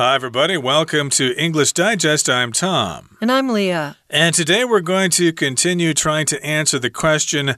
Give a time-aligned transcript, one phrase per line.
[0.00, 0.56] Hi, everybody.
[0.56, 2.30] Welcome to English Digest.
[2.30, 3.18] I'm Tom.
[3.20, 3.98] And I'm Leah.
[4.08, 7.56] And today we're going to continue trying to answer the question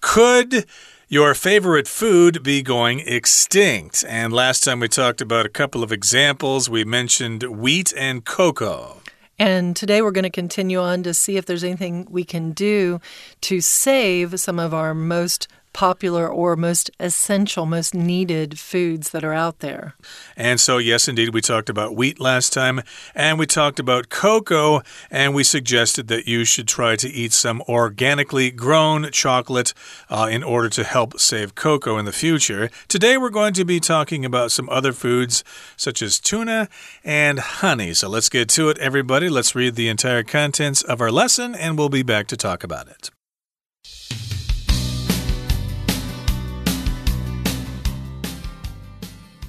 [0.00, 0.66] Could
[1.06, 4.04] your favorite food be going extinct?
[4.08, 6.68] And last time we talked about a couple of examples.
[6.68, 9.00] We mentioned wheat and cocoa.
[9.38, 13.00] And today we're going to continue on to see if there's anything we can do
[13.42, 19.34] to save some of our most popular or most essential, most needed foods that are
[19.34, 19.94] out there.
[20.36, 22.80] And so, yes, indeed, we talked about wheat last time,
[23.14, 27.60] and we talked about cocoa, and we suggested that you should try to eat some
[27.68, 29.74] organically grown chocolate
[30.08, 32.70] uh, in order to help save cocoa in the future.
[32.88, 35.44] Today, we're going to be talking about some other foods
[35.76, 36.68] such as tuna
[37.04, 37.92] and honey.
[37.92, 39.28] So let's get to it, everybody.
[39.28, 42.86] Let's read the entire contents of our lesson, and we'll be back to talk about
[42.88, 43.10] it.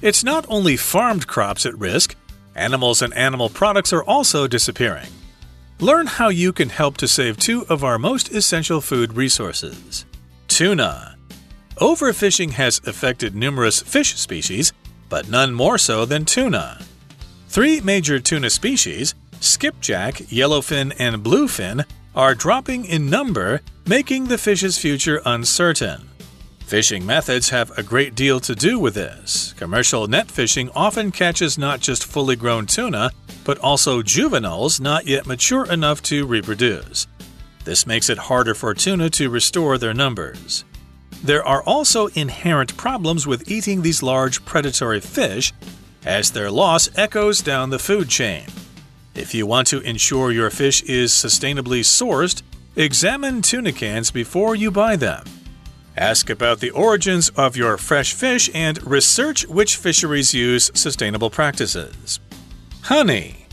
[0.06, 2.16] It's not only farmed crops at risk,
[2.54, 5.10] animals and animal products are also disappearing.
[5.80, 10.06] Learn how you can help to save two of our most essential food resources.
[10.48, 11.18] Tuna.
[11.78, 14.74] Overfishing has affected numerous fish species,
[15.10, 16.86] but none more so than tuna.
[17.48, 24.78] Three major tuna species, skipjack, yellowfin, and bluefin, are dropping in number, making the fish's
[24.78, 26.08] future uncertain.
[26.66, 29.54] Fishing methods have a great deal to do with this.
[29.54, 33.12] Commercial net fishing often catches not just fully grown tuna,
[33.44, 37.06] but also juveniles not yet mature enough to reproduce.
[37.66, 40.66] This makes it harder for tuna to restore their numbers.
[41.24, 45.54] There are also inherent problems with eating these large predatory fish,
[46.04, 48.48] as their loss echoes down the food chain.
[49.14, 52.42] If you want to ensure your fish is sustainably sourced,
[52.76, 55.24] examine tuna cans before you buy them.
[55.98, 62.20] Ask about the origins of your fresh fish and research which fisheries use sustainable practices.
[62.82, 63.48] Honey.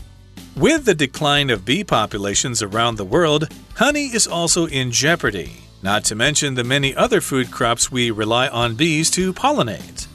[0.55, 6.03] With the decline of bee populations around the world, honey is also in jeopardy, not
[6.05, 10.07] to mention the many other food crops we rely on bees to pollinate.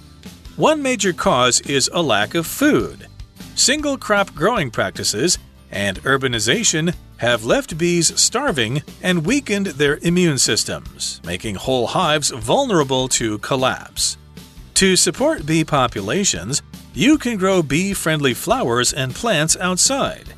[0.56, 3.06] One major cause is a lack of food.
[3.55, 5.38] Single crop growing practices
[5.71, 13.09] and urbanization have left bees starving and weakened their immune systems, making whole hives vulnerable
[13.09, 14.17] to collapse.
[14.75, 16.62] To support bee populations,
[16.95, 20.34] you can grow bee friendly flowers and plants outside.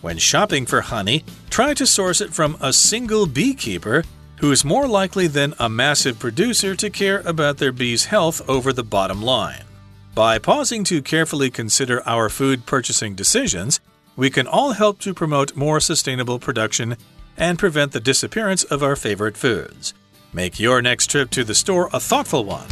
[0.00, 4.04] When shopping for honey, try to source it from a single beekeeper
[4.36, 8.72] who is more likely than a massive producer to care about their bees' health over
[8.72, 9.64] the bottom line.
[10.14, 13.80] By pausing to carefully consider our food purchasing decisions,
[14.16, 16.96] we can all help to promote more sustainable production
[17.36, 19.94] and prevent the disappearance of our favorite foods.
[20.32, 22.66] Make your next trip to the store a thoughtful one.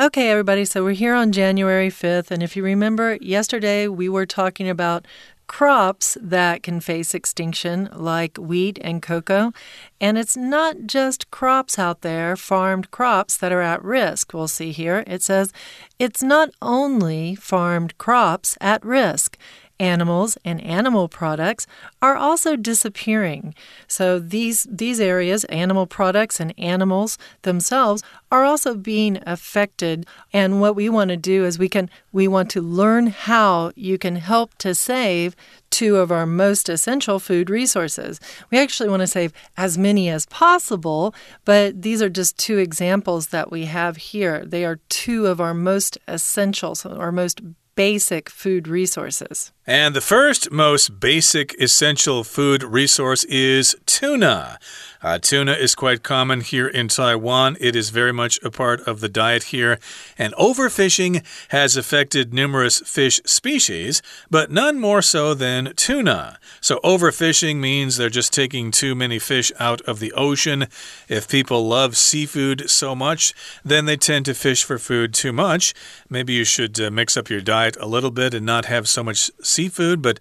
[0.00, 4.26] Okay, everybody, so we're here on January 5th, and if you remember, yesterday we were
[4.26, 5.06] talking about
[5.52, 9.52] crops that can face extinction, like wheat and cocoa.
[10.00, 14.32] And it's not just crops out there, farmed crops, that are at risk.
[14.32, 15.04] We'll see here.
[15.06, 15.52] It says
[15.98, 19.36] it's not only farmed crops at risk
[19.82, 21.66] animals and animal products
[22.00, 23.54] are also disappearing.
[23.88, 30.76] So these these areas, animal products and animals themselves are also being affected and what
[30.76, 34.56] we want to do is we can we want to learn how you can help
[34.58, 35.34] to save
[35.70, 38.20] two of our most essential food resources.
[38.50, 41.14] We actually want to save as many as possible,
[41.44, 44.44] but these are just two examples that we have here.
[44.44, 47.40] They are two of our most essential, so our most
[47.74, 49.52] basic food resources.
[49.66, 54.58] And the first most basic essential food resource is tuna.
[55.04, 57.56] Uh, tuna is quite common here in Taiwan.
[57.60, 59.78] It is very much a part of the diet here.
[60.16, 66.38] And overfishing has affected numerous fish species, but none more so than tuna.
[66.60, 70.66] So, overfishing means they're just taking too many fish out of the ocean.
[71.08, 73.34] If people love seafood so much,
[73.64, 75.74] then they tend to fish for food too much.
[76.08, 79.02] Maybe you should uh, mix up your diet a little bit and not have so
[79.02, 80.18] much seafood, but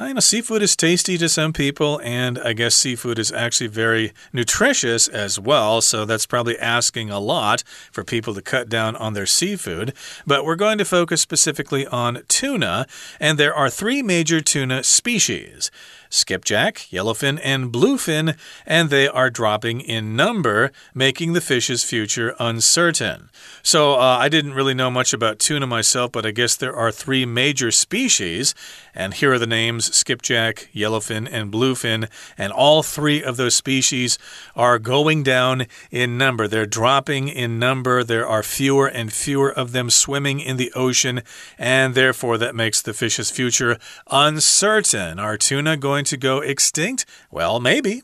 [0.00, 4.12] you know, seafood is tasty to some people, and I guess seafood is actually very
[4.32, 5.80] nutritious as well.
[5.80, 9.92] So that's probably asking a lot for people to cut down on their seafood.
[10.26, 12.86] But we're going to focus specifically on tuna,
[13.20, 15.70] and there are three major tuna species.
[16.12, 18.36] skipjack, yellowfin, and bluefin,
[18.66, 23.30] and they are dropping in number, making the fish's future uncertain.
[23.62, 26.92] So uh, I didn't really know much about tuna myself, but I guess there are
[26.92, 28.54] three major species,
[28.94, 34.18] and here are the names skipjack, yellowfin, and bluefin, and all three of those species
[34.54, 36.48] are going down in number.
[36.48, 38.04] They're dropping in number.
[38.04, 41.22] There are fewer and fewer of them swimming in the ocean,
[41.58, 43.78] and therefore that makes the fish's future
[44.10, 45.18] uncertain.
[45.18, 47.06] Are tuna going to go extinct?
[47.30, 48.02] Well, maybe.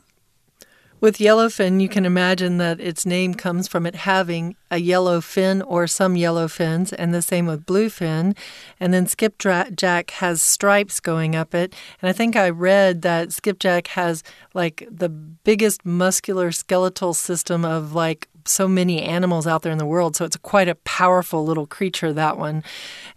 [1.00, 5.62] With yellowfin, you can imagine that its name comes from it having a yellow fin
[5.62, 8.36] or some yellow fins, and the same with bluefin.
[8.78, 11.74] And then skipjack has stripes going up it.
[12.00, 14.22] And I think I read that skipjack has
[14.54, 19.86] like the biggest muscular skeletal system of like so many animals out there in the
[19.86, 20.16] world.
[20.16, 22.62] So it's quite a powerful little creature, that one.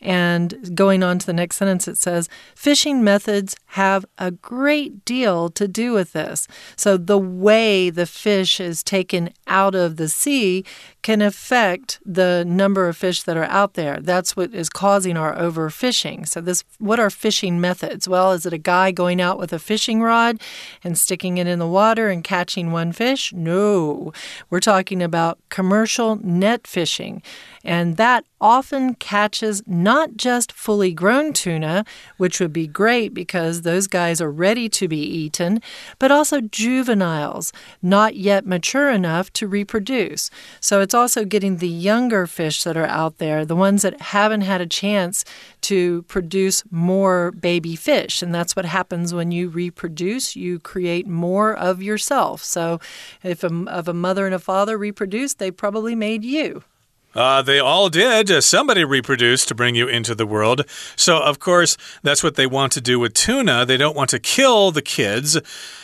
[0.02, 5.50] And going on to the next sentence, it says fishing methods have a great deal
[5.50, 6.48] to do with this.
[6.76, 10.66] So the way the fish is taken out of the sea
[11.02, 14.00] can affect the number of fish that are out there.
[14.00, 16.28] That's what is causing our overfishing.
[16.28, 18.08] So this what are fishing methods?
[18.08, 20.40] Well, is it a guy going out with a fishing rod
[20.84, 23.34] and sticking it in the water and catching one fish?
[23.34, 24.14] No.
[24.50, 27.24] We're talking about commercial net fishing.
[27.64, 31.86] And that often catches not just fully grown tuna,
[32.18, 35.62] which would be great because those guys are ready to be eaten,
[36.00, 37.54] but also juveniles,
[37.84, 40.32] not yet mature enough to reproduce.
[40.60, 44.42] So it's also getting the younger fish that are out there, the ones that haven't
[44.42, 45.24] had a chance
[45.62, 48.22] to produce more baby fish.
[48.22, 52.44] And that's what happens when you reproduce, you create more of yourself.
[52.44, 52.80] So
[53.24, 56.64] if a, if a mother and a father reproduce, they probably made you.
[57.14, 58.32] Uh, they all did.
[58.32, 60.66] Uh, somebody reproduced to bring you into the world.
[60.96, 63.66] So, of course, that's what they want to do with tuna.
[63.66, 65.38] They don't want to kill the kids.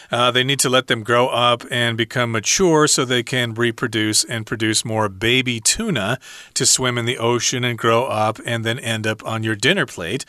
[0.09, 4.23] Uh, they need to let them grow up and become mature so they can reproduce
[4.23, 6.17] and produce more baby tuna
[6.53, 9.85] to swim in the ocean and grow up and then end up on your dinner
[9.85, 10.23] plate.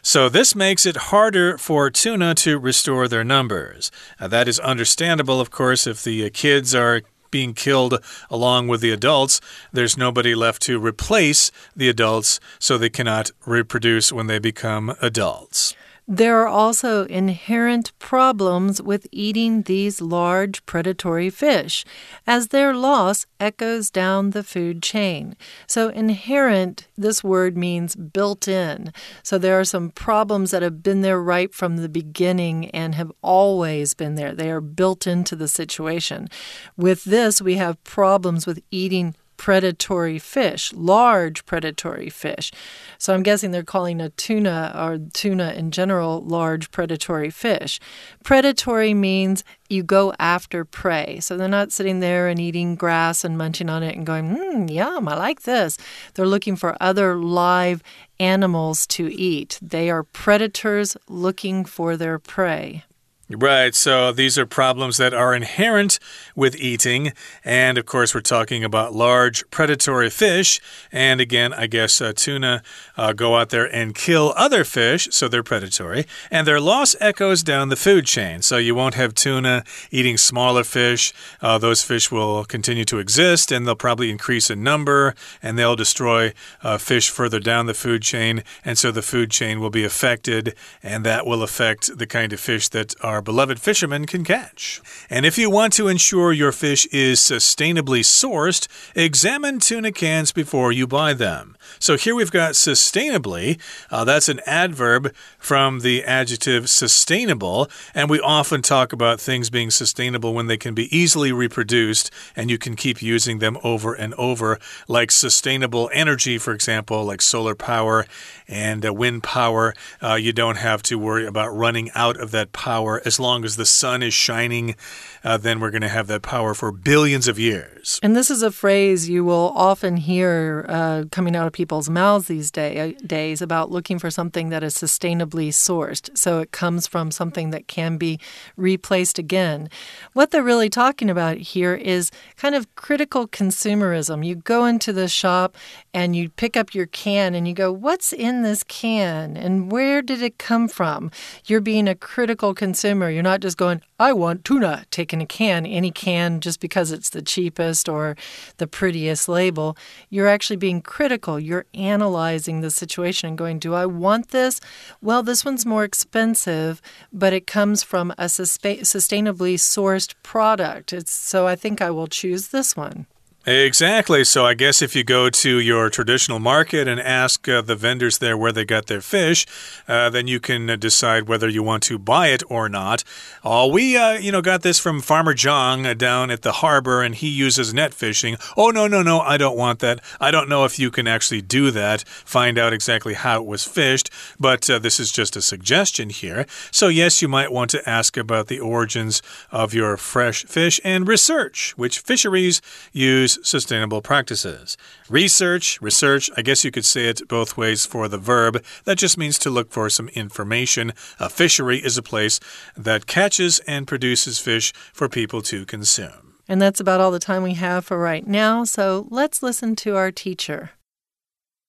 [0.00, 3.90] So, this makes it harder for tuna to restore their numbers.
[4.18, 8.80] Uh, that is understandable, of course, if the uh, kids are being killed along with
[8.80, 9.40] the adults,
[9.72, 15.74] there's nobody left to replace the adults, so they cannot reproduce when they become adults.
[16.10, 21.84] There are also inherent problems with eating these large predatory fish,
[22.26, 25.36] as their loss echoes down the food chain.
[25.66, 28.90] So, inherent, this word means built in.
[29.22, 33.12] So, there are some problems that have been there right from the beginning and have
[33.20, 34.34] always been there.
[34.34, 36.28] They are built into the situation.
[36.74, 42.52] With this, we have problems with eating predatory fish, large predatory fish.
[42.98, 47.80] So I'm guessing they're calling a tuna or tuna in general large predatory fish.
[48.22, 51.20] Predatory means you go after prey.
[51.20, 54.66] So they're not sitting there and eating grass and munching on it and going, hmm,
[54.68, 55.78] yum, I like this.
[56.14, 57.82] They're looking for other live
[58.20, 59.58] animals to eat.
[59.62, 62.84] They are predators looking for their prey.
[63.30, 65.98] Right, so these are problems that are inherent
[66.34, 67.12] with eating.
[67.44, 70.62] And of course, we're talking about large predatory fish.
[70.90, 72.62] And again, I guess uh, tuna
[72.96, 76.06] uh, go out there and kill other fish, so they're predatory.
[76.30, 78.40] And their loss echoes down the food chain.
[78.40, 81.12] So you won't have tuna eating smaller fish.
[81.42, 85.76] Uh, those fish will continue to exist and they'll probably increase in number and they'll
[85.76, 86.32] destroy
[86.62, 88.42] uh, fish further down the food chain.
[88.64, 92.40] And so the food chain will be affected, and that will affect the kind of
[92.40, 94.80] fish that are our beloved fishermen can catch.
[95.10, 100.70] And if you want to ensure your fish is sustainably sourced, examine tuna cans before
[100.70, 101.56] you buy them.
[101.80, 103.58] So here we've got sustainably.
[103.90, 107.68] Uh, that's an adverb from the adjective sustainable.
[107.92, 112.50] And we often talk about things being sustainable when they can be easily reproduced and
[112.50, 117.56] you can keep using them over and over, like sustainable energy, for example, like solar
[117.56, 118.06] power
[118.46, 119.74] and uh, wind power.
[120.00, 123.56] Uh, you don't have to worry about running out of that power as long as
[123.56, 124.76] the sun is shining,
[125.24, 127.98] uh, then we're going to have that power for billions of years.
[128.02, 132.28] And this is a phrase you will often hear uh, coming out of people's mouths
[132.28, 136.16] these day, uh, days about looking for something that is sustainably sourced.
[136.16, 138.20] So it comes from something that can be
[138.56, 139.70] replaced again.
[140.12, 144.24] What they're really talking about here is kind of critical consumerism.
[144.24, 145.56] You go into the shop
[145.94, 149.36] and you pick up your can and you go, What's in this can?
[149.36, 151.10] And where did it come from?
[151.46, 153.10] You're being a critical consumer consumer.
[153.10, 157.10] You're not just going, I want tuna, taking a can, any can, just because it's
[157.10, 158.16] the cheapest or
[158.56, 159.76] the prettiest label.
[160.10, 161.38] You're actually being critical.
[161.38, 164.60] You're analyzing the situation and going, Do I want this?
[165.00, 166.80] Well, this one's more expensive,
[167.12, 170.92] but it comes from a sustainably sourced product.
[170.92, 173.06] It's, so I think I will choose this one.
[173.48, 174.24] Exactly.
[174.24, 178.18] So I guess if you go to your traditional market and ask uh, the vendors
[178.18, 179.46] there where they got their fish,
[179.88, 183.04] uh, then you can uh, decide whether you want to buy it or not.
[183.42, 187.00] Uh, we, uh, you know, got this from Farmer Zhang uh, down at the harbor,
[187.00, 188.36] and he uses net fishing.
[188.54, 189.20] Oh no, no, no!
[189.20, 190.00] I don't want that.
[190.20, 192.06] I don't know if you can actually do that.
[192.06, 196.44] Find out exactly how it was fished, but this is just a suggestion here.
[196.70, 201.08] So yes, you might want to ask about the origins of your fresh fish and
[201.08, 202.60] research which fisheries
[202.92, 204.76] use sustainable practices.
[205.08, 208.62] Research, research, I guess you could say it both ways for the verb.
[208.84, 210.92] That just means to look for some information.
[211.18, 212.40] A fishery is a place
[212.76, 216.34] that catches and produces fish for people to consume.
[216.48, 219.96] And that's about all the time we have for right now, so let's listen to
[219.96, 220.70] our teacher.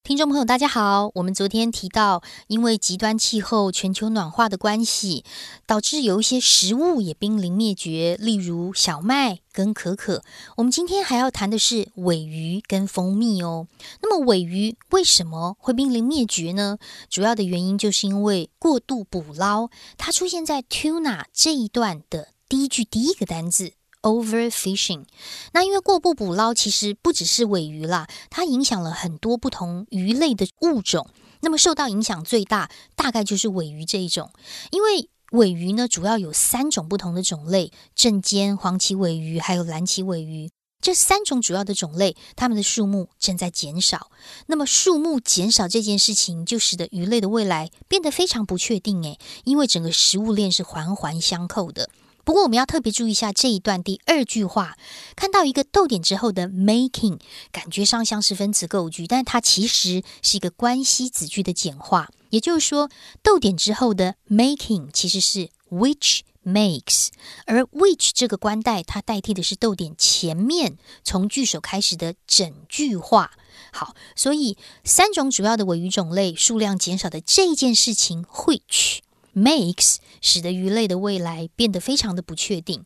[0.10, 1.12] 听众朋友，大家好。
[1.14, 5.24] 我们昨天提到，因为极端气候、全球暖化的关系，
[5.68, 10.24] 导致有一些食物也濒临灭绝，例如小麦跟可可。
[10.58, 13.68] 我们今天还要谈的是尾鱼跟蜂蜜哦。
[14.02, 16.80] 那么尾鱼为什么会濒临灭绝呢？
[17.08, 19.70] 主要的原因就是因为过度捕捞。
[20.00, 23.74] 它出现在 tuna 这一段的第一句第一个单字。
[24.02, 25.04] Overfishing，
[25.52, 31.10] 那因为过度捕捞，其实不只是尾鱼啦，它影响了很多不同鱼类的物种。
[31.42, 34.32] 那么受到影响最大，大概就是尾鱼这一种。
[34.72, 40.50] 因为尾鱼呢，主要有三种不同的种类：正尖、黄鳍尾鱼，还有蓝鳍尾鱼。
[40.82, 44.12] 这三种主要的种类，它们的数目正在减少。
[44.46, 49.04] 那么数目减少这件事情，就使得鱼类的未来变得非常不确定。
[49.04, 51.90] 诶，因为整个食物链是环环相扣的。
[52.24, 54.78] 不过我们要特别注意一下这一段第二句话，
[55.16, 57.20] 看到一个逗点之后的 making，
[57.52, 62.10] 感觉上像是分词构句，但它其实是一个关系子句的简化。
[62.30, 62.90] 也就是说，
[63.24, 67.08] 逗点之后的 making 其实是 which makes，
[67.46, 73.32] 而 which 这个关代它代替的是逗点前面从句首开始的整句话。
[73.72, 79.00] 好，所以三种主要的尾语种类数量减少的这一件事情，which。
[79.36, 82.86] Makes 使得鱼类的未来变得非常的不确定。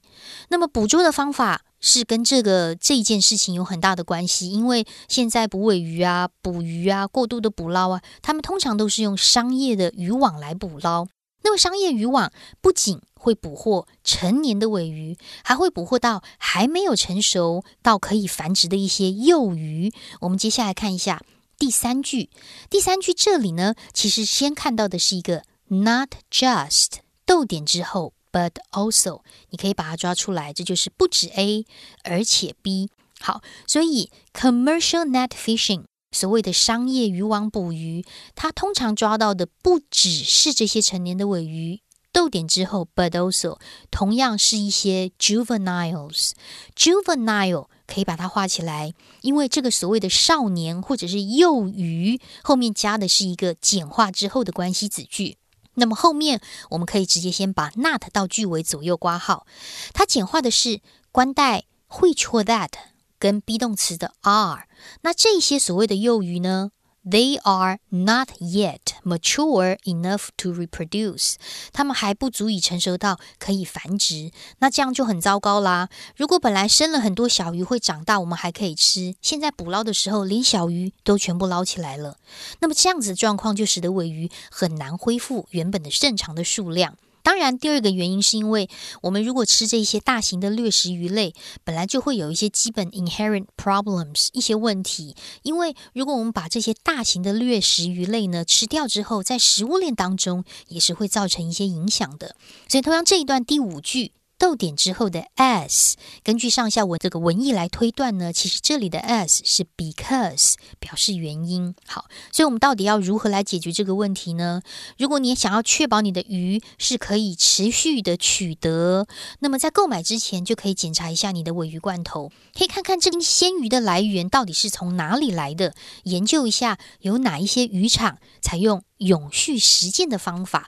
[0.50, 11.08] 那么捕捉的方法是跟这个这一件事情有很大的关系，因为现在捕尾鱼啊、捕鱼啊、过度的捕捞啊，他们通常都是用商业的渔网来捕捞。
[11.46, 12.32] 那么商业渔网
[12.62, 19.92] 不仅会捕获成年的尾鱼，还会捕获到还没有成熟到可以繁殖的一些幼鱼。
[20.22, 21.22] 我们接下来看一下
[21.58, 22.30] 第三句。
[22.70, 25.44] 第三句这里呢，其实先看到的是一个。
[25.74, 31.66] Not just 逗点之后，but also，你可以把它抓出来，这就是不止 A，
[32.04, 32.90] 而且 B。
[33.20, 41.82] 好，所以 commercial net fishing 所谓的商业渔网捕鱼，它通常抓到的不只是这些成年的尾鱼。
[42.12, 43.58] 逗点之后，but also，
[43.90, 46.34] 同样是一些 juveniles。
[46.76, 55.38] juvenile 可以把它画起来，因为这个所谓的少年或者是幼鱼后面加的是一个简化之后的关系子句。
[55.76, 56.40] 那么后面
[56.70, 59.46] 我们可以直接先把 not 到句尾左右挂号，
[59.94, 62.70] 它简化的是关带 which or that
[63.18, 64.68] 跟 be 动词的 are。
[65.02, 66.72] 那这些所谓的幼鱼呢
[67.06, 71.36] ？They are not yet mature enough to reproduce。
[71.72, 74.32] 它们还不足以成熟到可以繁殖。
[74.60, 75.90] 那这样就很糟糕啦。
[76.16, 79.16] 如果本来生了很多小鱼会长大，我们还可以吃。
[79.22, 82.18] 现在捕捞的时候，连小鱼都全部捞起来了。
[82.60, 86.98] 那么这样子的状况就使得尾鱼很难恢复原本的正常的数量。
[87.24, 88.70] 当然，第二个原因是因为
[89.02, 95.16] 我们如果吃这些大型的掠食鱼类，本来就会有一些基本 inherent problems 一些问题。
[95.42, 102.36] 因为如果我们把这些大型的掠食鱼类呢吃掉之后，在食物链当中也是会造成一些影响的。
[102.68, 104.12] 所以，同样这一段第五句。
[104.44, 111.74] 逗点之后的 s，根据上下文这个文意来推断呢，其实这里的 s 是 because 表示原因。
[111.88, 114.62] 好，所以我们到底要如何来解决这个问题呢？
[114.98, 119.08] 如果你想要确保你的鱼是可以持续的取得，
[119.40, 125.74] 那么在购买之前就可以检查一下你的尾鱼罐头，可以看看这根鲜鱼的来源到底是从哪里来的，
[126.04, 130.68] 研究一下有哪一些渔场采用永续实践的方法。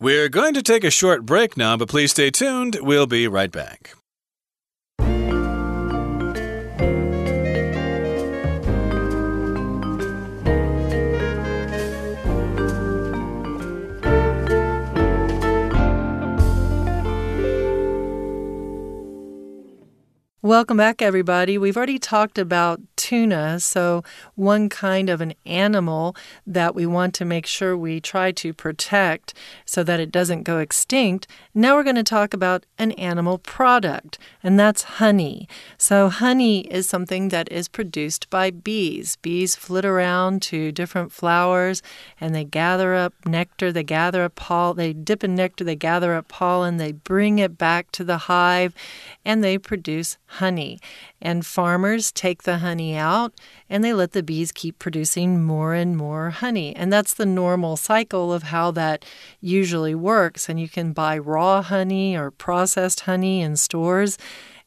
[0.00, 2.78] We're going to take a short break now, but please stay tuned.
[2.80, 3.94] We'll be right back.
[20.44, 21.56] Welcome back, everybody.
[21.56, 26.14] We've already talked about tuna, so one kind of an animal
[26.46, 29.32] that we want to make sure we try to protect
[29.64, 31.26] so that it doesn't go extinct.
[31.54, 35.48] Now we're going to talk about an animal product, and that's honey.
[35.78, 39.16] So, honey is something that is produced by bees.
[39.16, 41.80] Bees flit around to different flowers
[42.20, 46.12] and they gather up nectar, they gather up pollen, they dip in nectar, they gather
[46.12, 48.74] up pollen, they bring it back to the hive,
[49.24, 50.33] and they produce honey.
[51.20, 53.32] And farmers take the honey out
[53.68, 56.74] and they let the bees keep producing more and more honey.
[56.76, 59.04] And that's the normal cycle of how that
[59.40, 60.48] usually works.
[60.48, 64.18] And you can buy raw honey or processed honey in stores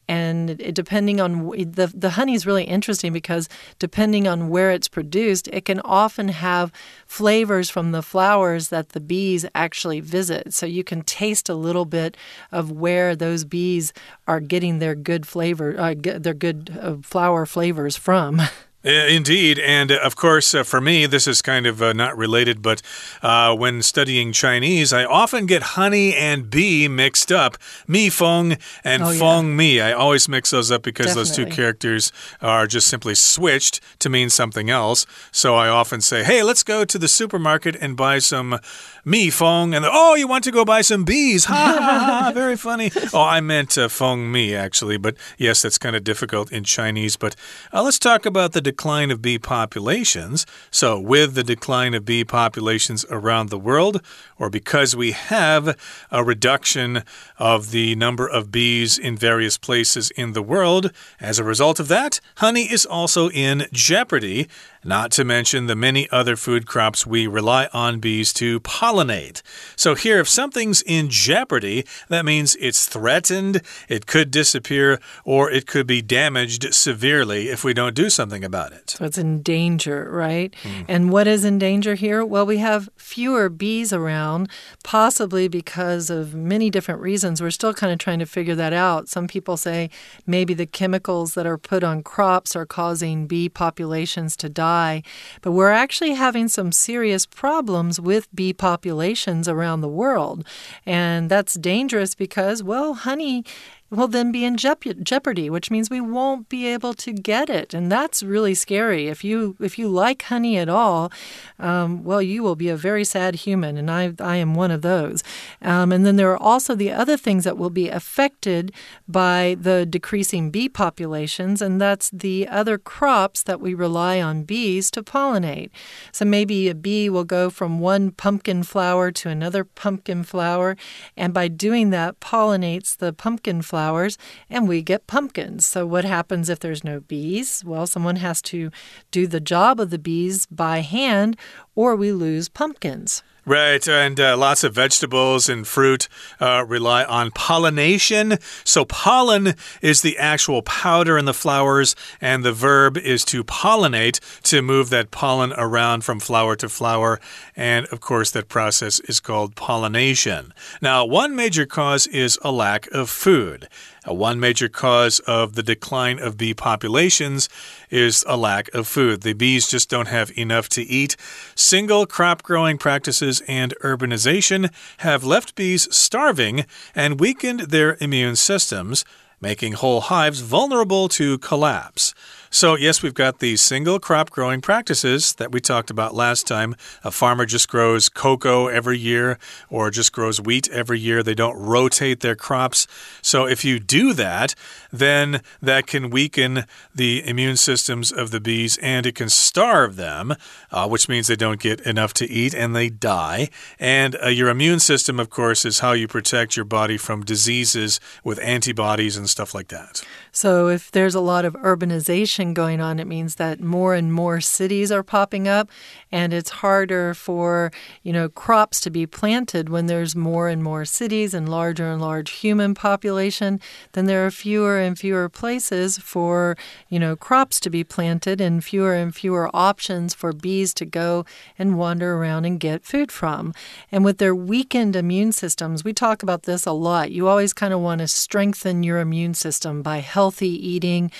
[0.08, 3.48] and it, depending on the the honey is really interesting because
[3.78, 6.72] depending on where it's produced, it can often have
[7.06, 10.54] flavors from the flowers that the bees actually visit.
[10.54, 12.16] So you can taste a little bit
[12.50, 13.92] of where those bees
[14.26, 18.40] are getting their good flavor, uh, their good uh, flower flavors from.
[18.88, 19.58] Indeed.
[19.58, 22.80] And uh, of course, uh, for me, this is kind of uh, not related, but
[23.22, 27.58] uh, when studying Chinese, I often get honey and bee mixed up.
[27.86, 29.54] Mi feng and oh, feng yeah.
[29.54, 29.80] mi.
[29.80, 31.24] I always mix those up because Definitely.
[31.24, 35.04] those two characters are just simply switched to mean something else.
[35.32, 38.58] So I often say, hey, let's go to the supermarket and buy some
[39.04, 39.74] mi feng.
[39.74, 41.44] And oh, you want to go buy some bees?
[41.44, 42.32] Ha ha ha.
[42.32, 42.90] Very funny.
[43.14, 44.98] Oh, I meant uh, feng mi, actually.
[44.98, 47.16] But yes, that's kind of difficult in Chinese.
[47.16, 47.34] But
[47.72, 50.46] uh, let's talk about the decline of bee populations.
[50.70, 54.00] So, with the decline of bee populations around the world,
[54.38, 55.76] or because we have
[56.12, 57.02] a reduction
[57.38, 61.88] of the number of bees in various places in the world, as a result of
[61.88, 64.46] that, honey is also in jeopardy
[64.84, 69.42] not to mention the many other food crops we rely on bees to pollinate.
[69.74, 75.66] So, here, if something's in jeopardy, that means it's threatened, it could disappear, or it
[75.66, 78.57] could be damaged severely if we don't do something about it.
[78.86, 80.54] So, it's in danger, right?
[80.62, 80.84] Mm.
[80.88, 82.24] And what is in danger here?
[82.24, 84.48] Well, we have fewer bees around,
[84.84, 87.40] possibly because of many different reasons.
[87.40, 89.08] We're still kind of trying to figure that out.
[89.08, 89.90] Some people say
[90.26, 95.02] maybe the chemicals that are put on crops are causing bee populations to die.
[95.42, 100.44] But we're actually having some serious problems with bee populations around the world.
[100.84, 103.44] And that's dangerous because, well, honey
[103.90, 107.90] will then be in jeopardy, which means we won't be able to get it, and
[107.90, 109.08] that's really scary.
[109.08, 111.10] If you if you like honey at all,
[111.58, 114.82] um, well, you will be a very sad human, and I I am one of
[114.82, 115.24] those.
[115.62, 118.72] Um, and then there are also the other things that will be affected
[119.08, 124.90] by the decreasing bee populations, and that's the other crops that we rely on bees
[124.90, 125.70] to pollinate.
[126.12, 130.76] So maybe a bee will go from one pumpkin flower to another pumpkin flower,
[131.16, 134.18] and by doing that, pollinates the pumpkin flower flowers
[134.50, 135.64] and we get pumpkins.
[135.64, 137.64] So, what happens if there's no bees?
[137.64, 138.72] Well, someone has to
[139.12, 141.36] do the job of the bees by hand,
[141.76, 143.22] or we lose pumpkins.
[143.48, 146.06] Right, and uh, lots of vegetables and fruit
[146.38, 148.36] uh, rely on pollination.
[148.62, 154.20] So, pollen is the actual powder in the flowers, and the verb is to pollinate,
[154.42, 157.20] to move that pollen around from flower to flower.
[157.56, 160.52] And of course, that process is called pollination.
[160.82, 163.66] Now, one major cause is a lack of food.
[164.14, 167.48] One major cause of the decline of bee populations
[167.90, 169.20] is a lack of food.
[169.22, 171.16] The bees just don't have enough to eat.
[171.54, 179.04] Single crop growing practices and urbanization have left bees starving and weakened their immune systems,
[179.40, 182.14] making whole hives vulnerable to collapse.
[182.50, 186.74] So, yes, we've got these single crop growing practices that we talked about last time.
[187.04, 191.22] A farmer just grows cocoa every year or just grows wheat every year.
[191.22, 192.86] They don't rotate their crops.
[193.20, 194.54] So, if you do that,
[194.90, 200.34] then that can weaken the immune systems of the bees and it can starve them,
[200.70, 203.50] uh, which means they don't get enough to eat and they die.
[203.78, 208.00] And uh, your immune system, of course, is how you protect your body from diseases
[208.24, 210.02] with antibodies and stuff like that.
[210.32, 214.40] So, if there's a lot of urbanization going on, it means that more and more
[214.40, 215.68] cities are popping up,
[216.10, 217.70] and it's harder for
[218.02, 222.00] you know crops to be planted when there's more and more cities and larger and
[222.00, 223.60] large human population.
[223.92, 226.56] Then there are fewer and fewer places for
[226.88, 231.24] you know crops to be planted, and fewer and fewer options for bees to go
[231.58, 233.52] and wander around and get food from.
[233.90, 237.10] And with their weakened immune systems, we talk about this a lot.
[237.10, 241.10] You always kind of want to strengthen your immune system by healthy eating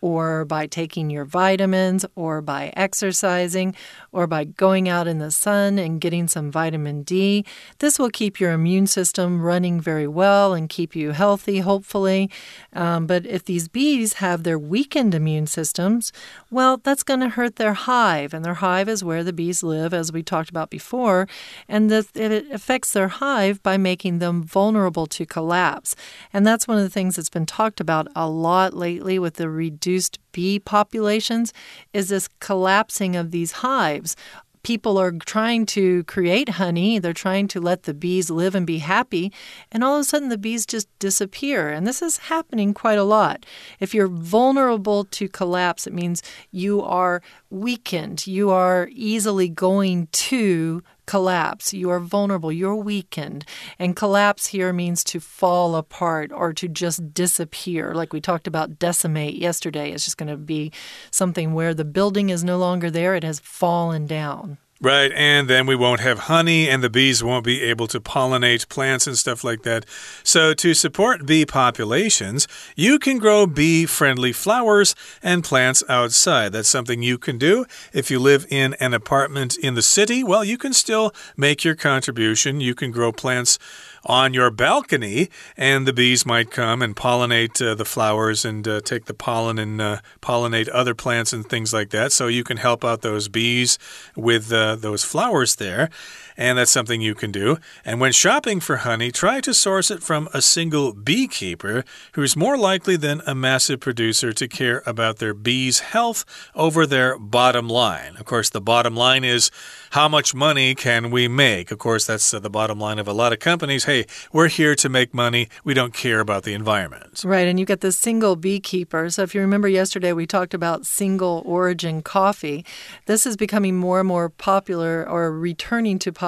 [0.00, 3.74] or by taking your vitamins, or by exercising,
[4.12, 7.44] or by going out in the sun and getting some vitamin D.
[7.78, 12.30] This will keep your immune system running very well and keep you healthy, hopefully.
[12.72, 16.12] Um, but if these bees have their weakened immune systems,
[16.50, 18.32] well, that's going to hurt their hive.
[18.32, 21.26] And their hive is where the bees live, as we talked about before.
[21.68, 25.96] And it affects their hive by making them vulnerable to collapse.
[26.32, 29.48] And that's one of the things that's been talked about a lot lately with the
[29.48, 29.87] reduced
[30.32, 31.52] bee populations
[31.92, 34.16] is this collapsing of these hives
[34.62, 38.78] people are trying to create honey, they're trying to let the bees live and be
[38.78, 39.32] happy,
[39.72, 41.70] and all of a sudden the bees just disappear.
[41.70, 43.46] And this is happening quite a lot.
[43.80, 50.82] If you're vulnerable to collapse, it means you are weakened, you are easily going to
[51.08, 51.72] collapse.
[51.72, 53.46] You are vulnerable, you're weakened.
[53.78, 57.94] And collapse here means to fall apart or to just disappear.
[57.94, 60.70] Like we talked about decimate yesterday, it's just going to be
[61.10, 64.58] something where the building is no longer there, it has fallen down.
[64.80, 68.68] Right, and then we won't have honey, and the bees won't be able to pollinate
[68.68, 69.84] plants and stuff like that.
[70.22, 76.52] So, to support bee populations, you can grow bee friendly flowers and plants outside.
[76.52, 77.66] That's something you can do.
[77.92, 81.74] If you live in an apartment in the city, well, you can still make your
[81.74, 82.60] contribution.
[82.60, 83.58] You can grow plants
[84.04, 88.80] on your balcony, and the bees might come and pollinate uh, the flowers and uh,
[88.80, 92.12] take the pollen and uh, pollinate other plants and things like that.
[92.12, 93.78] So you can help out those bees
[94.16, 95.90] with uh, those flowers there
[96.38, 97.58] and that's something you can do.
[97.84, 102.56] And when shopping for honey, try to source it from a single beekeeper who's more
[102.56, 106.24] likely than a massive producer to care about their bees' health
[106.54, 108.16] over their bottom line.
[108.16, 109.50] Of course, the bottom line is
[109.90, 111.70] how much money can we make?
[111.72, 113.84] Of course, that's the bottom line of a lot of companies.
[113.84, 115.48] Hey, we're here to make money.
[115.64, 117.24] We don't care about the environment.
[117.24, 117.48] Right.
[117.48, 119.10] And you get the single beekeeper.
[119.10, 122.64] So if you remember yesterday, we talked about single origin coffee.
[123.06, 126.27] This is becoming more and more popular or returning to popularity,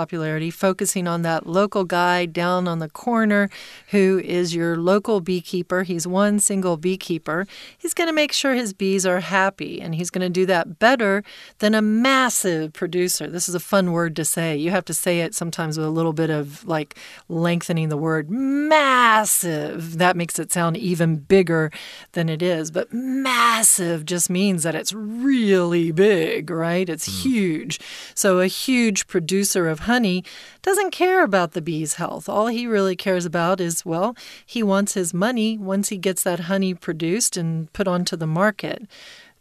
[0.50, 3.50] focusing on that local guy down on the corner
[3.88, 5.82] who is your local beekeeper.
[5.82, 7.46] He's one single beekeeper.
[7.76, 10.78] He's going to make sure his bees are happy, and he's going to do that
[10.78, 11.22] better
[11.58, 13.28] than a massive producer.
[13.28, 14.56] This is a fun word to say.
[14.56, 16.96] You have to say it sometimes with a little bit of like
[17.28, 19.98] lengthening the word massive.
[19.98, 21.70] That makes it sound even bigger
[22.12, 22.70] than it is.
[22.70, 26.88] But massive just means that it's really big, right?
[26.88, 27.22] It's mm.
[27.22, 27.80] huge.
[28.14, 30.22] So a huge producer of honey
[30.62, 32.28] doesn't care about the bee's health.
[32.28, 36.40] All he really cares about is, well, he wants his money once he gets that
[36.52, 38.86] honey produced and put onto the market.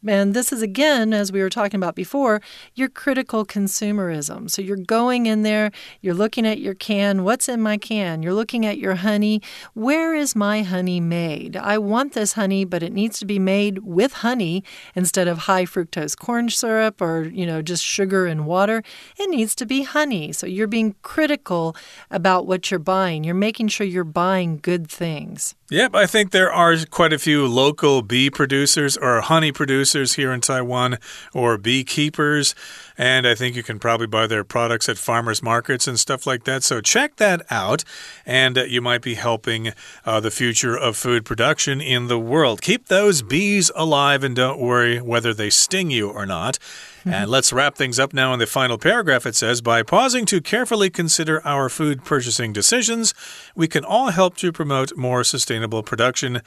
[0.08, 2.42] And this is again, as we were talking about before,
[2.74, 4.50] your critical consumerism.
[4.50, 7.24] So you're going in there, you're looking at your can.
[7.24, 8.24] What's in my can?
[8.24, 9.42] You're looking at your honey.
[9.74, 11.58] Where is my honey made?
[11.58, 14.64] I want this honey, but it needs to be made with honey
[14.96, 18.84] instead of high fructose corn syrup or, you know, just sugar and water.
[19.18, 20.32] It needs to be honey.
[20.32, 21.76] So you're being critical
[22.10, 23.26] about what you're buying.
[23.26, 25.56] You're making sure you're buying good things.
[25.72, 30.32] Yep, I think there are quite a few local bee producers or honey producers here
[30.32, 30.98] in Taiwan
[31.32, 32.56] or beekeepers.
[32.98, 36.46] And I think you can probably buy their products at farmers markets and stuff like
[36.46, 36.64] that.
[36.64, 37.84] So check that out.
[38.26, 39.72] And uh, you might be helping
[40.08, 42.64] uh, the future of food production in the world.
[42.64, 46.58] Keep those bees alive and don't worry whether they sting you or not.
[47.06, 49.26] And let's wrap things up now in the final paragraph.
[49.26, 53.14] It says By pausing to carefully consider our food purchasing decisions,
[53.56, 56.42] we can all help to promote more sustainable production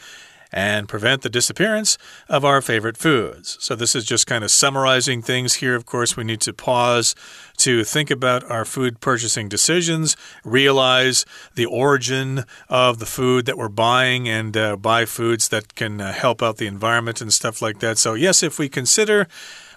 [0.52, 1.96] and prevent the disappearance
[2.28, 3.56] of our favorite foods.
[3.60, 5.74] So, this is just kind of summarizing things here.
[5.74, 7.14] Of course, we need to pause
[7.58, 13.68] to think about our food purchasing decisions, realize the origin of the food that we're
[13.68, 17.78] buying, and uh, buy foods that can uh, help out the environment and stuff like
[17.80, 17.96] that.
[17.96, 19.28] So, yes, if we consider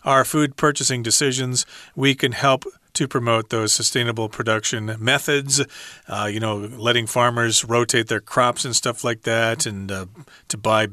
[0.05, 1.65] our food purchasing decisions,
[1.95, 2.63] we can help
[2.93, 5.61] to promote those sustainable production methods.
[6.07, 10.05] Uh, you know, letting farmers rotate their crops and stuff like that, and uh,
[10.47, 10.87] to buy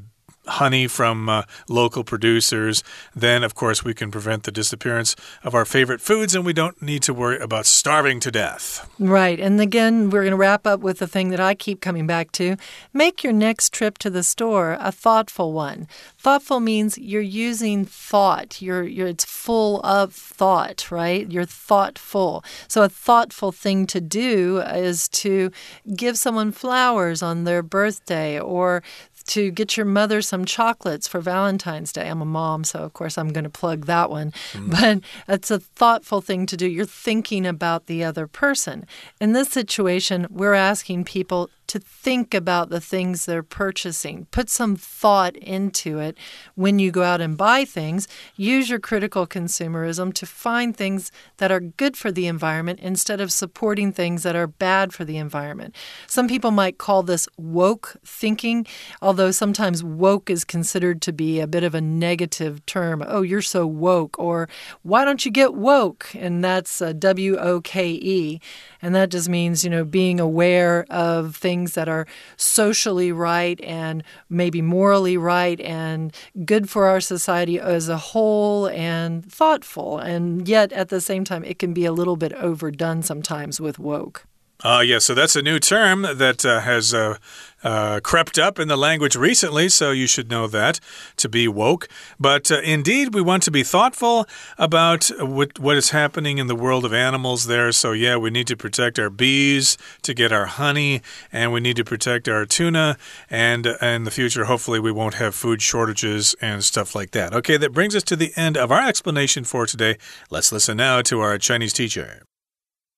[0.47, 2.83] honey from uh, local producers,
[3.15, 6.81] then of course we can prevent the disappearance of our favorite foods and we don't
[6.83, 8.89] need to worry about starving to death.
[8.99, 9.39] Right.
[9.39, 12.33] And again, we're going to wrap up with the thing that I keep coming back
[12.33, 12.57] to.
[12.93, 15.87] Make your next trip to the store a thoughtful one.
[16.19, 18.61] Thoughtful means you're using thought.
[18.61, 21.31] You're, you're it's full of thought, right?
[21.31, 22.45] You're thoughtful.
[22.69, 25.51] So a thoughtful thing to do is to
[25.95, 28.83] give someone flowers on their birthday or
[29.25, 32.09] to get your mother some chocolates for Valentine's Day.
[32.09, 34.33] I'm a mom, so of course I'm going to plug that one.
[34.53, 34.71] Mm.
[34.71, 36.67] But it's a thoughtful thing to do.
[36.67, 38.87] You're thinking about the other person.
[39.21, 44.27] In this situation, we're asking people to think about the things they're purchasing.
[44.31, 46.19] Put some thought into it
[46.55, 48.07] when you go out and buy things.
[48.37, 53.33] Use your critical consumerism to find things that are good for the environment instead of
[53.33, 55.75] supporting things that are bad for the environment.
[56.07, 58.67] Some people might call this woke thinking,
[59.01, 63.03] although sometimes woke is considered to be a bit of a negative term.
[63.07, 64.47] Oh, you're so woke, or
[64.83, 66.15] why don't you get woke?
[66.15, 68.41] And that's uh, W O K E.
[68.83, 74.03] And that just means, you know, being aware of things that are socially right and
[74.29, 79.99] maybe morally right and good for our society as a whole and thoughtful.
[79.99, 83.79] And yet at the same time, it can be a little bit overdone sometimes with
[83.79, 84.27] woke.
[84.65, 87.17] Uh, yeah, so that's a new term that uh, has uh,
[87.65, 90.79] uh, crept up in the language recently, so you should know that
[91.17, 91.89] to be woke.
[92.21, 94.27] But uh, indeed, we want to be thoughtful
[94.59, 97.73] about what, what is happening in the world of animals there.
[97.73, 101.77] So, yeah, we need to protect our bees to get our honey, and we need
[101.77, 102.97] to protect our tuna.
[103.29, 107.35] And uh, in the future, hopefully, we won't have food shortages and stuff like that.
[107.35, 109.99] Okay, that brings us to the end of our explanation for today.
[110.31, 112.23] Let's listen now to our Chinese teacher.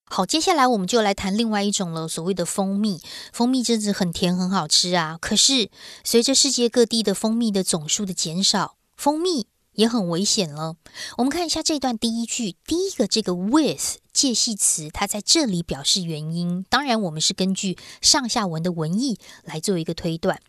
[0.07, 3.01] 好，接下来我们就来谈另外一种了，所谓的蜂蜜。
[3.33, 5.19] 蜂蜜真的很甜，很好吃啊。
[5.21, 5.71] 可是
[6.05, 10.77] 随着世界各地的蜂蜜的总数的减少，蜂蜜也很危险了。
[11.17, 16.65] 我们看一下这段第一句，第一个这个 with 介系词，它在这里表示原因。
[16.69, 20.41] 当然，我们是根据上下文的文意来做一个推断。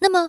[0.00, 0.28] 那么，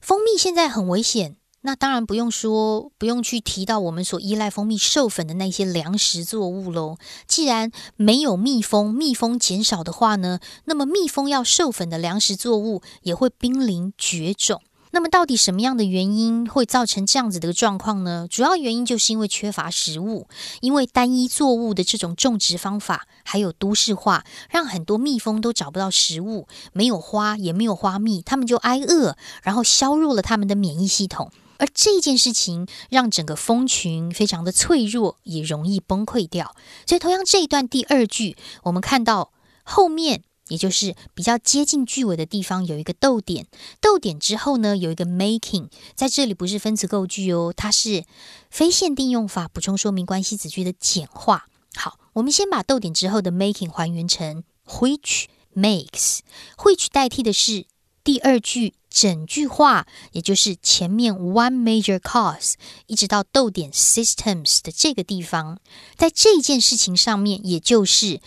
[0.00, 1.36] 蜂蜜现在很危险。
[1.68, 6.96] 那当然不用说，不用去提到我们所依赖蜂蜜授粉的那些粮食作物喽。
[7.26, 14.62] 既然没有蜜蜂，蜜蜂减少的话呢，那么蜜蜂要授粉的粮食作物也会濒临绝种。
[14.92, 18.26] 那么到底什么样的原因会造成这样子的状况呢？
[18.30, 20.26] 主要原因就是因为缺乏食物，
[20.62, 31.30] 因为单一作物的这种种植方法，还有都市化，让很多蜜蜂都找不到食物，没有花也没有花蜜，它们就挨饿，然后削弱了它们的免疫系统。
[31.58, 36.54] 而这件事情让整个蜂群非常的脆弱，也容易崩溃掉。
[36.86, 39.32] 所以，同样这一段第二句，我们看到
[39.64, 43.46] 后面，也就是比较接近句尾的地方，有一个逗点。
[43.80, 48.04] 逗点之后呢，有一个 making，在这里不是分词构句哦，它是
[48.48, 51.48] 非限定用法补充说明关系子句的简化。
[51.74, 57.66] 好，我们先把逗点之后的 making 还原成 which makes，which 代替的是
[58.08, 58.72] 第二句。
[58.88, 62.54] 整句话，也就是前面 one major cause
[62.86, 65.60] 一直到逗点 systems 的这个地方，
[65.94, 68.20] 在这件事情上面，也就是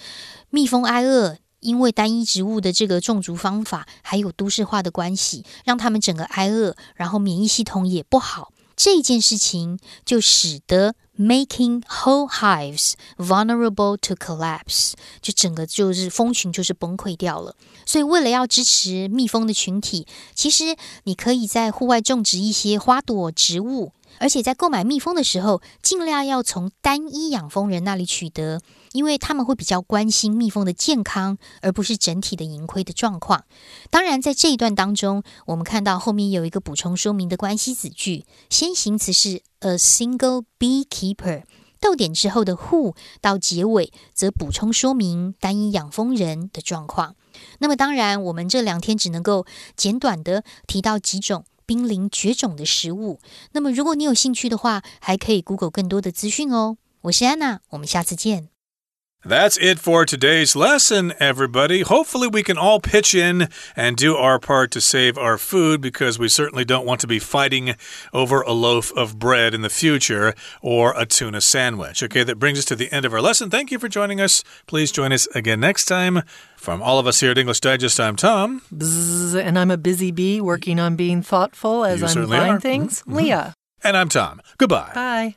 [0.52, 8.54] 蜜蜂挨饿，因为单一植物的这个种植方法，还有都市化的关系，让他们整个挨饿，然后免疫系统也不好。
[8.78, 17.56] 这件事情就使得 making whole hives vulnerable to collapse，就整个就是蜂群就是崩溃掉了。
[17.86, 23.94] 所以为了要支持蜜蜂的群体，其实你可以在户外种植一些花朵植物。
[24.20, 28.62] 而且在购买蜜蜂的时候，尽量要从单一养蜂人那里取得，
[28.94, 33.46] 因为他们会比较关心蜜蜂的健康，而不是整体的盈亏的状况。
[33.90, 41.44] 当然，在这一段当中，我们看到后面有一个补充说明的关系子句，先行词是 a single beekeeper，
[41.80, 47.16] 逗点之后的 who 到结尾则补充说明单一养蜂人的状况。
[47.60, 51.46] 那么，当然，我们这两天只能够简短的提到几种。
[51.64, 53.22] 濒临绝种的食物。
[53.54, 56.76] 那么，如果你有兴趣的话，还可以 Google 更多的资讯哦。
[57.04, 58.50] 我是安娜，我们下次见。
[59.24, 61.82] That's it for today's lesson, everybody.
[61.82, 66.18] Hopefully, we can all pitch in and do our part to save our food because
[66.18, 67.76] we certainly don't want to be fighting
[68.14, 72.02] over a loaf of bread in the future or a tuna sandwich.
[72.02, 73.52] Okay, that brings us to the end of our lesson.
[73.52, 74.44] Thank you for joining us.
[74.66, 76.24] Please join us again next time.
[76.58, 78.64] From all of us here at English Digest, I'm Tom.
[78.74, 83.04] Bzz, and I'm a busy bee working on being thoughtful as You I'm buying things.
[83.04, 83.16] Mhm.
[83.16, 83.54] Leah.
[83.84, 84.42] And I'm Tom.
[84.58, 84.92] Goodbye.
[84.96, 85.36] Bye.